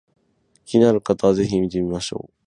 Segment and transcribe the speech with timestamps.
[0.65, 2.33] 気になる方は是非見てみましょう